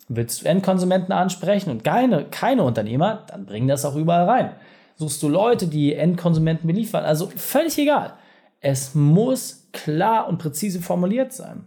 Willst 0.09 0.41
du 0.41 0.47
Endkonsumenten 0.47 1.11
ansprechen 1.11 1.69
und 1.69 1.83
keine, 1.83 2.25
keine 2.25 2.63
Unternehmer, 2.63 3.25
dann 3.27 3.45
bring 3.45 3.67
das 3.67 3.85
auch 3.85 3.95
überall 3.95 4.27
rein. 4.27 4.51
Suchst 4.95 5.23
du 5.23 5.29
Leute, 5.29 5.67
die 5.67 5.93
Endkonsumenten 5.93 6.67
beliefern, 6.67 7.05
also 7.05 7.27
völlig 7.35 7.77
egal. 7.77 8.13
Es 8.59 8.95
muss 8.95 9.69
klar 9.71 10.27
und 10.27 10.39
präzise 10.39 10.81
formuliert 10.81 11.31
sein. 11.31 11.65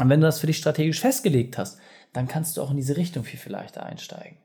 Und 0.00 0.08
wenn 0.08 0.20
du 0.20 0.26
das 0.26 0.40
für 0.40 0.46
dich 0.46 0.58
strategisch 0.58 1.00
festgelegt 1.00 1.56
hast, 1.58 1.78
dann 2.12 2.28
kannst 2.28 2.56
du 2.56 2.62
auch 2.62 2.70
in 2.70 2.76
diese 2.76 2.96
Richtung 2.96 3.24
viel, 3.24 3.38
viel 3.38 3.52
leichter 3.52 3.84
einsteigen. 3.84 4.38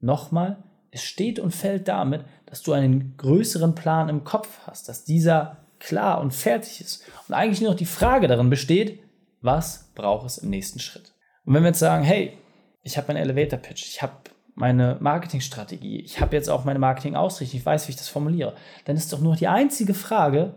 Nochmal, 0.00 0.62
es 0.90 1.02
steht 1.02 1.40
und 1.40 1.54
fällt 1.54 1.88
damit, 1.88 2.24
dass 2.46 2.62
du 2.62 2.72
einen 2.72 3.16
größeren 3.16 3.74
Plan 3.74 4.08
im 4.08 4.24
Kopf 4.24 4.60
hast, 4.66 4.88
dass 4.88 5.04
dieser 5.04 5.58
klar 5.80 6.20
und 6.20 6.34
fertig 6.34 6.80
ist. 6.80 7.04
Und 7.26 7.34
eigentlich 7.34 7.60
nur 7.60 7.70
noch 7.70 7.78
die 7.78 7.86
Frage 7.86 8.28
darin 8.28 8.50
besteht, 8.50 9.00
was 9.40 9.90
braucht 9.94 10.26
es 10.26 10.38
im 10.38 10.50
nächsten 10.50 10.78
Schritt? 10.78 11.14
Und 11.44 11.54
wenn 11.54 11.62
wir 11.62 11.68
jetzt 11.68 11.78
sagen, 11.78 12.04
hey, 12.04 12.36
ich 12.82 12.96
habe 12.96 13.08
meinen 13.08 13.22
Elevator 13.22 13.58
Pitch, 13.58 13.86
ich 13.86 14.02
habe 14.02 14.14
meine 14.54 14.96
Marketingstrategie, 15.00 16.00
ich 16.00 16.20
habe 16.20 16.34
jetzt 16.34 16.48
auch 16.48 16.64
meine 16.64 16.78
Marketing-Ausrichtung, 16.78 17.60
ich 17.60 17.66
weiß, 17.66 17.86
wie 17.86 17.92
ich 17.92 17.96
das 17.96 18.08
formuliere, 18.08 18.54
dann 18.84 18.96
ist 18.96 19.12
doch 19.12 19.20
nur 19.20 19.36
die 19.36 19.48
einzige 19.48 19.94
Frage, 19.94 20.54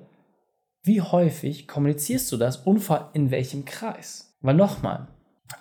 Wie 0.83 1.01
häufig 1.01 1.67
kommunizierst 1.67 2.31
du 2.31 2.37
das 2.37 2.57
und 2.57 2.83
in 3.13 3.29
welchem 3.29 3.65
Kreis? 3.65 4.35
Weil 4.41 4.55
nochmal, 4.55 5.07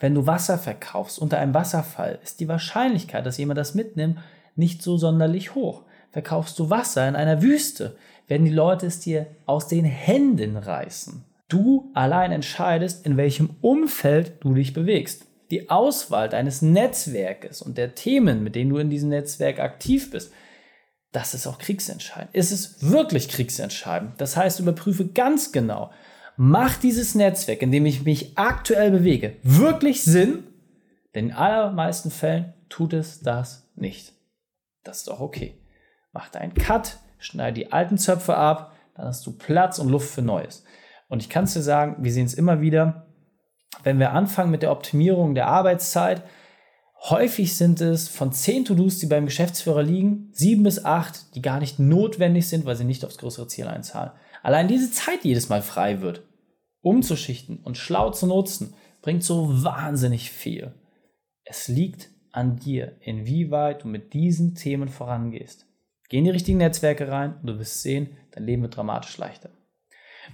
wenn 0.00 0.14
du 0.14 0.26
Wasser 0.26 0.56
verkaufst 0.56 1.18
unter 1.18 1.38
einem 1.38 1.52
Wasserfall, 1.52 2.18
ist 2.22 2.40
die 2.40 2.48
Wahrscheinlichkeit, 2.48 3.26
dass 3.26 3.36
jemand 3.36 3.58
das 3.58 3.74
mitnimmt, 3.74 4.18
nicht 4.56 4.82
so 4.82 4.96
sonderlich 4.96 5.54
hoch. 5.54 5.84
Verkaufst 6.10 6.58
du 6.58 6.70
Wasser 6.70 7.06
in 7.06 7.16
einer 7.16 7.42
Wüste, 7.42 7.96
werden 8.28 8.46
die 8.46 8.52
Leute 8.52 8.86
es 8.86 9.00
dir 9.00 9.26
aus 9.44 9.68
den 9.68 9.84
Händen 9.84 10.56
reißen. 10.56 11.24
Du 11.50 11.90
allein 11.94 12.30
entscheidest, 12.30 13.04
in 13.04 13.16
welchem 13.16 13.50
Umfeld 13.60 14.38
du 14.40 14.54
dich 14.54 14.72
bewegst. 14.72 15.26
Die 15.50 15.68
Auswahl 15.68 16.28
deines 16.28 16.62
Netzwerkes 16.62 17.60
und 17.60 17.76
der 17.76 17.96
Themen, 17.96 18.44
mit 18.44 18.54
denen 18.54 18.70
du 18.70 18.78
in 18.78 18.88
diesem 18.88 19.08
Netzwerk 19.08 19.58
aktiv 19.58 20.12
bist, 20.12 20.32
das 21.10 21.34
ist 21.34 21.48
auch 21.48 21.58
kriegsentscheidend. 21.58 22.30
Es 22.32 22.52
ist 22.52 22.88
wirklich 22.88 23.28
kriegsentscheidend. 23.28 24.20
Das 24.20 24.36
heißt, 24.36 24.60
überprüfe 24.60 25.08
ganz 25.08 25.50
genau, 25.50 25.90
macht 26.36 26.84
dieses 26.84 27.16
Netzwerk, 27.16 27.62
in 27.62 27.72
dem 27.72 27.84
ich 27.84 28.04
mich 28.04 28.38
aktuell 28.38 28.92
bewege, 28.92 29.36
wirklich 29.42 30.04
Sinn? 30.04 30.44
Denn 31.16 31.30
in 31.30 31.34
allermeisten 31.34 32.12
Fällen 32.12 32.54
tut 32.68 32.92
es 32.92 33.20
das 33.20 33.68
nicht. 33.74 34.12
Das 34.84 34.98
ist 34.98 35.08
auch 35.08 35.18
okay. 35.18 35.60
Mach 36.12 36.28
deinen 36.28 36.54
Cut, 36.54 36.98
schneide 37.18 37.54
die 37.54 37.72
alten 37.72 37.98
Zöpfe 37.98 38.36
ab, 38.36 38.76
dann 38.94 39.06
hast 39.06 39.26
du 39.26 39.32
Platz 39.32 39.80
und 39.80 39.88
Luft 39.88 40.10
für 40.10 40.22
Neues. 40.22 40.62
Und 41.10 41.22
ich 41.22 41.28
kann 41.28 41.44
es 41.44 41.52
dir 41.52 41.60
sagen, 41.60 41.96
wir 41.98 42.12
sehen 42.12 42.24
es 42.24 42.34
immer 42.34 42.62
wieder, 42.62 43.06
wenn 43.82 43.98
wir 43.98 44.12
anfangen 44.12 44.50
mit 44.50 44.62
der 44.62 44.72
Optimierung 44.72 45.34
der 45.34 45.48
Arbeitszeit, 45.48 46.22
häufig 47.10 47.56
sind 47.56 47.80
es 47.80 48.08
von 48.08 48.32
zehn 48.32 48.64
To-Dos, 48.64 48.98
die 48.98 49.06
beim 49.06 49.26
Geschäftsführer 49.26 49.82
liegen, 49.82 50.30
sieben 50.32 50.62
bis 50.62 50.84
acht, 50.84 51.34
die 51.34 51.42
gar 51.42 51.58
nicht 51.58 51.78
notwendig 51.78 52.48
sind, 52.48 52.64
weil 52.64 52.76
sie 52.76 52.84
nicht 52.84 53.04
aufs 53.04 53.18
größere 53.18 53.48
Ziel 53.48 53.66
einzahlen. 53.66 54.12
Allein 54.42 54.68
diese 54.68 54.90
Zeit, 54.92 55.24
die 55.24 55.28
jedes 55.28 55.48
Mal 55.48 55.62
frei 55.62 56.00
wird, 56.00 56.22
umzuschichten 56.80 57.58
und 57.58 57.76
schlau 57.76 58.10
zu 58.10 58.26
nutzen, 58.26 58.74
bringt 59.02 59.24
so 59.24 59.64
wahnsinnig 59.64 60.30
viel. 60.30 60.74
Es 61.44 61.66
liegt 61.68 62.10
an 62.32 62.56
dir, 62.56 62.96
inwieweit 63.00 63.82
du 63.82 63.88
mit 63.88 64.12
diesen 64.12 64.54
Themen 64.54 64.88
vorangehst. 64.88 65.66
Geh 66.08 66.18
in 66.18 66.24
die 66.24 66.30
richtigen 66.30 66.58
Netzwerke 66.58 67.08
rein 67.08 67.34
und 67.40 67.48
du 67.48 67.58
wirst 67.58 67.82
sehen, 67.82 68.10
dein 68.30 68.44
Leben 68.44 68.62
wird 68.62 68.76
dramatisch 68.76 69.18
leichter. 69.18 69.50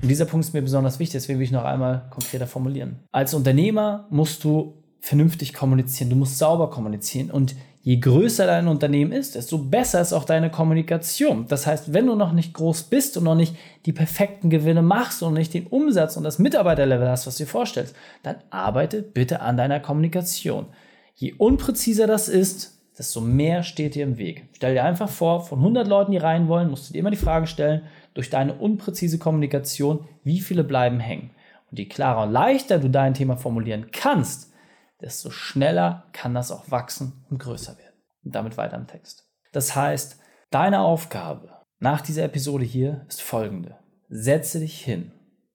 Und 0.03 0.09
dieser 0.09 0.26
Punkt 0.26 0.47
ist 0.47 0.53
mir 0.53 0.62
besonders 0.62 0.99
wichtig, 0.99 1.15
deswegen 1.15 1.38
will 1.38 1.45
ich 1.47 1.53
noch 1.53 1.65
einmal 1.65 2.09
konkreter 2.11 2.47
formulieren. 2.47 3.00
Als 3.12 3.35
Unternehmer 3.35 4.07
musst 4.11 4.45
du 4.45 4.83
vernünftig 5.00 5.55
kommunizieren, 5.55 6.11
du 6.11 6.17
musst 6.17 6.38
sauber 6.38 6.71
kommunizieren 6.71 7.31
und 7.31 7.55
je 7.83 7.99
größer 7.99 8.47
dein 8.47 8.67
Unternehmen 8.67 9.12
ist, 9.12 9.37
desto 9.37 9.59
besser 9.59 10.00
ist 10.00 10.12
auch 10.12 10.25
deine 10.25 10.50
Kommunikation. 10.50 11.47
Das 11.47 11.69
heißt, 11.69 11.95
wenn 11.95 12.07
du 12.07 12.17
noch 12.17 12.33
nicht 12.33 12.53
groß 12.53 12.85
bist 12.85 13.17
und 13.17 13.23
noch 13.23 13.37
nicht 13.37 13.55
die 13.87 13.93
perfekten 13.93 14.50
Gewinne 14.50 14.83
machst 14.83 15.23
und 15.23 15.35
nicht 15.35 15.55
den 15.55 15.69
Umsatz 15.69 16.17
und 16.17 16.25
das 16.25 16.41
Mitarbeiterlevel 16.41 17.09
hast, 17.09 17.29
was 17.29 17.37
du 17.37 17.45
dir 17.45 17.50
vorstellst, 17.50 17.95
dann 18.25 18.37
arbeite 18.50 19.03
bitte 19.03 19.41
an 19.41 19.57
deiner 19.57 19.79
Kommunikation. 19.79 20.67
Je 21.15 21.35
unpräziser 21.35 22.09
das 22.09 22.29
ist, 22.29 22.75
desto 22.99 23.21
mehr 23.21 23.62
steht 23.62 23.95
dir 23.95 24.05
im 24.05 24.19
Weg. 24.19 24.49
Stell 24.55 24.75
dir 24.75 24.85
einfach 24.85 25.09
vor, 25.09 25.43
von 25.43 25.59
100 25.59 25.87
Leuten, 25.87 26.12
die 26.12 26.19
rein 26.19 26.49
wollen, 26.49 26.71
musst 26.71 26.88
du 26.88 26.93
dir 26.93 27.00
immer 27.00 27.11
die 27.11 27.17
Frage 27.17 27.47
stellen, 27.47 27.83
durch 28.15 28.31
deine 28.31 28.55
unpräzise 28.55 29.19
Kommunikation, 29.19 30.09
wie 30.25 30.41
viele 30.41 30.65
bleiben 30.65 31.00
hängen. 31.00 31.31
Und 31.71 31.79
je 31.79 31.87
klarer 31.87 32.23
und 32.23 32.33
leichter 32.33 32.79
du 32.79 32.88
dein 32.88 33.15
Thema 33.15 33.37
formulieren 33.37 33.91
kannst, 33.93 34.53
desto 35.00 35.31
schneller 35.31 36.05
kann 36.12 36.35
das 36.35 36.50
auch 36.50 36.71
wachsen 36.71 37.25
und 37.29 37.38
größer 37.38 37.76
werden. 37.76 37.97
Und 38.25 38.35
damit 38.35 38.57
weiter 38.57 38.76
im 38.76 38.87
Text. 38.87 39.29
Das 39.53 39.76
heißt, 39.76 40.19
deine 40.50 40.81
Aufgabe 40.81 41.50
nach 41.79 42.00
dieser 42.00 42.25
Episode 42.25 42.65
hier 42.65 43.05
ist 43.09 43.21
folgende. 43.21 43.76
Setze 44.09 44.61
dich 44.61 44.83
hin 44.83 45.12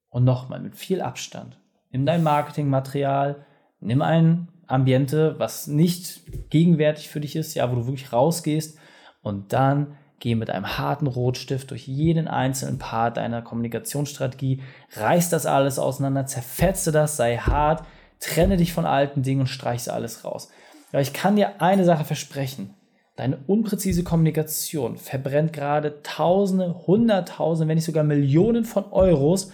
und 0.10 0.24
nochmal 0.24 0.60
mit 0.60 0.76
viel 0.76 1.02
Abstand. 1.02 1.60
Nimm 1.90 2.06
dein 2.06 2.24
Marketingmaterial, 2.24 3.46
nimm 3.80 4.02
ein 4.02 4.51
Ambiente, 4.68 5.36
was 5.38 5.68
nicht 5.68 6.22
gegenwärtig 6.50 7.10
für 7.10 7.20
dich 7.20 7.36
ist, 7.36 7.54
ja, 7.56 7.72
wo 7.72 7.76
du 7.76 7.86
wirklich 7.88 8.14
rausgehst 8.14 8.78
und 9.22 9.54
dann 9.54 9.98
geh 10.20 10.36
mit 10.36 10.50
einem 10.50 10.78
harten 10.78 11.08
Rotstift 11.08 11.72
durch 11.72 11.88
jeden 11.88 12.28
einzelnen 12.28 12.78
Part 12.78 13.18
deiner 13.18 13.42
Kommunikationsstrategie, 13.42 14.62
reiß 14.94 15.30
das 15.30 15.46
alles 15.46 15.80
auseinander, 15.80 16.26
zerfetze 16.26 16.92
das, 16.92 17.18
sei 17.18 17.38
hart, 17.38 17.84
trenne 18.20 18.56
dich 18.56 18.72
von 18.72 18.86
alten 18.86 19.24
Dingen 19.24 19.42
und 19.42 19.48
streiche 19.48 19.92
alles 19.92 20.24
raus. 20.24 20.50
Aber 20.92 21.02
ich 21.02 21.14
kann 21.14 21.36
dir 21.36 21.62
eine 21.62 21.86
Sache 21.86 22.06
versprechen. 22.06 22.76
Deine 23.16 23.40
unpräzise 23.48 24.04
Kommunikation 24.04 24.98
verbrennt 24.98 25.54
gerade 25.54 26.02
Tausende, 26.04 26.88
Hunderttausende, 26.88 27.68
wenn 27.68 27.76
nicht 27.76 27.86
sogar 27.86 28.04
Millionen 28.04 28.64
von 28.64 28.86
Euros, 28.92 29.52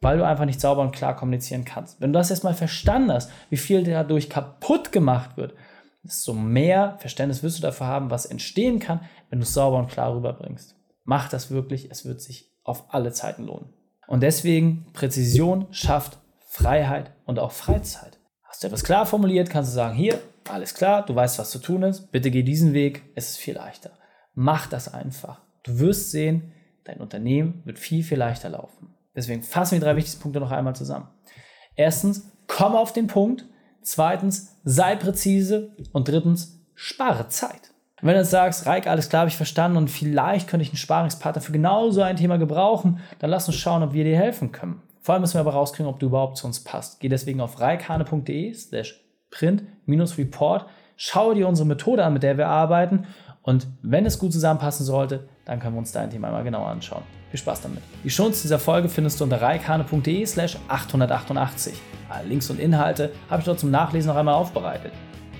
weil 0.00 0.18
du 0.18 0.26
einfach 0.26 0.46
nicht 0.46 0.60
sauber 0.60 0.82
und 0.82 0.94
klar 0.94 1.14
kommunizieren 1.14 1.64
kannst. 1.64 2.00
Wenn 2.00 2.12
du 2.12 2.18
das 2.18 2.30
erstmal 2.30 2.54
verstanden 2.54 3.12
hast, 3.12 3.30
wie 3.50 3.56
viel 3.56 3.84
dadurch 3.84 4.30
kaputt 4.30 4.92
gemacht 4.92 5.36
wird, 5.36 5.54
desto 6.02 6.32
mehr 6.32 6.96
Verständnis 6.98 7.42
wirst 7.42 7.58
du 7.58 7.62
dafür 7.62 7.86
haben, 7.86 8.10
was 8.10 8.26
entstehen 8.26 8.78
kann, 8.78 9.00
wenn 9.28 9.40
du 9.40 9.44
es 9.44 9.52
sauber 9.52 9.78
und 9.78 9.90
klar 9.90 10.14
rüberbringst. 10.14 10.74
Mach 11.04 11.28
das 11.28 11.50
wirklich, 11.50 11.90
es 11.90 12.04
wird 12.04 12.20
sich 12.20 12.50
auf 12.64 12.94
alle 12.94 13.12
Zeiten 13.12 13.44
lohnen. 13.44 13.72
Und 14.06 14.22
deswegen, 14.22 14.86
Präzision 14.92 15.66
schafft 15.70 16.18
Freiheit 16.48 17.12
und 17.26 17.38
auch 17.38 17.52
Freizeit. 17.52 18.18
Hast 18.44 18.62
du 18.62 18.66
etwas 18.66 18.84
klar 18.84 19.06
formuliert, 19.06 19.50
kannst 19.50 19.70
du 19.70 19.74
sagen, 19.74 19.94
hier, 19.94 20.20
alles 20.48 20.74
klar, 20.74 21.04
du 21.04 21.14
weißt, 21.14 21.38
was 21.38 21.50
zu 21.50 21.58
tun 21.58 21.82
ist, 21.82 22.10
bitte 22.10 22.30
geh 22.30 22.42
diesen 22.42 22.72
Weg, 22.72 23.02
es 23.14 23.30
ist 23.30 23.36
viel 23.36 23.54
leichter. 23.54 23.90
Mach 24.34 24.66
das 24.66 24.92
einfach. 24.92 25.42
Du 25.62 25.78
wirst 25.78 26.10
sehen, 26.10 26.52
dein 26.84 27.00
Unternehmen 27.00 27.62
wird 27.64 27.78
viel, 27.78 28.02
viel 28.02 28.18
leichter 28.18 28.48
laufen. 28.48 28.94
Deswegen 29.14 29.42
fassen 29.42 29.72
wir 29.72 29.80
drei 29.80 29.96
wichtigsten 29.96 30.22
Punkte 30.22 30.40
noch 30.40 30.50
einmal 30.50 30.76
zusammen. 30.76 31.08
Erstens, 31.76 32.30
komm 32.46 32.74
auf 32.74 32.92
den 32.92 33.06
Punkt. 33.06 33.46
Zweitens, 33.82 34.56
sei 34.64 34.96
präzise. 34.96 35.74
Und 35.92 36.08
drittens, 36.08 36.60
spare 36.74 37.28
Zeit. 37.28 37.72
wenn 38.02 38.14
du 38.14 38.20
jetzt 38.20 38.30
sagst, 38.30 38.66
Reik, 38.66 38.86
alles 38.86 39.08
klar, 39.08 39.20
habe 39.20 39.30
ich 39.30 39.36
verstanden 39.36 39.76
und 39.76 39.90
vielleicht 39.90 40.48
könnte 40.48 40.62
ich 40.62 40.70
einen 40.70 40.76
Sparingspartner 40.76 41.42
für 41.42 41.52
genau 41.52 41.90
so 41.90 42.02
ein 42.02 42.16
Thema 42.16 42.38
gebrauchen, 42.38 43.00
dann 43.18 43.30
lass 43.30 43.48
uns 43.48 43.56
schauen, 43.56 43.82
ob 43.82 43.92
wir 43.92 44.04
dir 44.04 44.16
helfen 44.16 44.52
können. 44.52 44.82
Vor 45.00 45.14
allem 45.14 45.22
müssen 45.22 45.34
wir 45.34 45.40
aber 45.40 45.52
rauskriegen, 45.52 45.90
ob 45.90 45.98
du 45.98 46.06
überhaupt 46.06 46.36
zu 46.36 46.46
uns 46.46 46.62
passt. 46.62 47.00
Geh 47.00 47.08
deswegen 47.08 47.40
auf 47.40 47.60
reikhane.de 47.60 48.54
slash 48.54 49.00
print-report, 49.30 50.66
schau 50.96 51.34
dir 51.34 51.48
unsere 51.48 51.66
Methode 51.66 52.04
an, 52.04 52.12
mit 52.12 52.22
der 52.22 52.36
wir 52.36 52.48
arbeiten 52.48 53.06
und 53.42 53.66
wenn 53.82 54.06
es 54.06 54.18
gut 54.18 54.32
zusammenpassen 54.32 54.84
sollte, 54.84 55.28
dann 55.44 55.60
können 55.60 55.74
wir 55.74 55.78
uns 55.78 55.92
dein 55.92 56.10
Thema 56.10 56.30
mal 56.30 56.44
genauer 56.44 56.68
anschauen. 56.68 57.02
Viel 57.30 57.40
Spaß 57.40 57.62
damit. 57.62 57.82
Die 58.04 58.10
Shownotes 58.10 58.42
dieser 58.42 58.58
Folge 58.58 58.88
findest 58.88 59.20
du 59.20 59.24
unter 59.24 59.40
reikane.de 59.40 60.26
slash 60.26 60.58
888. 60.68 61.74
Alle 62.08 62.28
Links 62.28 62.50
und 62.50 62.58
Inhalte 62.58 63.12
habe 63.30 63.40
ich 63.40 63.46
dort 63.46 63.60
zum 63.60 63.70
Nachlesen 63.70 64.08
noch 64.08 64.16
einmal 64.16 64.34
aufbereitet. 64.34 64.92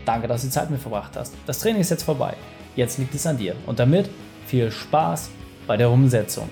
Danke, 0.07 0.29
dass 0.29 0.43
du 0.43 0.47
die 0.47 0.53
Zeit 0.53 0.71
mit 0.71 0.81
verbracht 0.81 1.17
hast. 1.17 1.35
Das 1.47 1.59
Training 1.59 1.81
ist 1.81 1.91
jetzt 1.91 2.05
vorbei. 2.05 2.35
Jetzt 2.77 2.99
liegt 2.99 3.15
es 3.15 3.27
an 3.27 3.37
dir. 3.37 3.55
Und 3.67 3.79
damit 3.79 4.09
viel 4.47 4.71
Spaß 4.71 5.31
bei 5.67 5.77
der 5.77 5.91
Umsetzung. 5.91 6.49